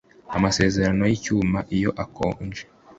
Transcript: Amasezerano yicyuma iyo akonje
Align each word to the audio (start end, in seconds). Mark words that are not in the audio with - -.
Amasezerano 0.37 1.03
yicyuma 1.11 1.59
iyo 1.75 1.91
akonje 2.03 2.63